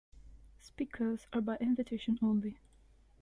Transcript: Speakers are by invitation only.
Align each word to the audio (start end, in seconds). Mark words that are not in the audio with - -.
Speakers 0.61 1.27
are 1.31 1.41
by 1.41 1.57
invitation 1.57 2.17
only. 2.23 2.57